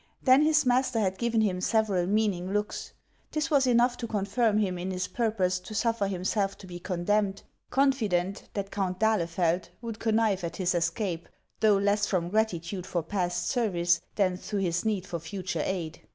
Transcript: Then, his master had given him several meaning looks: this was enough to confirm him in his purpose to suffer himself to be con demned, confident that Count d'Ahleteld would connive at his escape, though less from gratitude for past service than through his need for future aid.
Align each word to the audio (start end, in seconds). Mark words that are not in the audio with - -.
Then, 0.23 0.41
his 0.41 0.65
master 0.65 0.99
had 0.99 1.19
given 1.19 1.41
him 1.41 1.61
several 1.61 2.07
meaning 2.07 2.51
looks: 2.53 2.91
this 3.31 3.51
was 3.51 3.67
enough 3.67 3.97
to 3.97 4.07
confirm 4.07 4.57
him 4.57 4.79
in 4.79 4.89
his 4.89 5.07
purpose 5.07 5.59
to 5.59 5.75
suffer 5.75 6.07
himself 6.07 6.57
to 6.57 6.65
be 6.65 6.79
con 6.79 7.03
demned, 7.03 7.43
confident 7.69 8.49
that 8.55 8.71
Count 8.71 8.99
d'Ahleteld 8.99 9.69
would 9.79 9.99
connive 9.99 10.43
at 10.43 10.55
his 10.57 10.73
escape, 10.73 11.29
though 11.59 11.77
less 11.77 12.07
from 12.07 12.29
gratitude 12.29 12.87
for 12.87 13.03
past 13.03 13.45
service 13.45 14.01
than 14.15 14.37
through 14.37 14.61
his 14.61 14.83
need 14.83 15.05
for 15.05 15.19
future 15.19 15.61
aid. 15.63 16.01